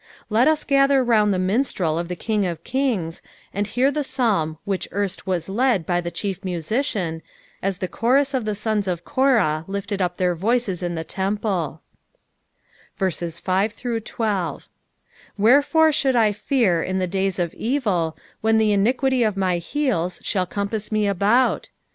[0.31, 3.21] Let us gather round the minstrel of the King of kings,
[3.53, 7.21] and hear the Psalm which erst was led by the chief musician,
[7.61, 11.81] as the chorus of the sons of Eorata lifted up their voices in the temple,
[12.95, 14.67] 5
[15.37, 20.19] Wherefore should I fear in the days of evil, when the iniquity of my heels
[20.23, 21.69] shall compass me about